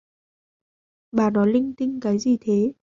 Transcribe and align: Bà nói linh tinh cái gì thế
Bà 1.11 1.29
nói 1.29 1.51
linh 1.51 1.73
tinh 1.77 1.99
cái 2.01 2.19
gì 2.19 2.37
thế 2.41 2.71